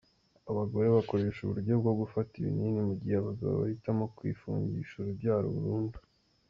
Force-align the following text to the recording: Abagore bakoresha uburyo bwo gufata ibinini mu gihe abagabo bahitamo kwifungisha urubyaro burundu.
Abagore 0.51 0.87
bakoresha 0.95 1.39
uburyo 1.43 1.73
bwo 1.81 1.93
gufata 1.99 2.31
ibinini 2.41 2.79
mu 2.87 2.95
gihe 3.01 3.15
abagabo 3.17 3.53
bahitamo 3.61 4.03
kwifungisha 4.15 4.93
urubyaro 4.97 5.47
burundu. 5.57 5.97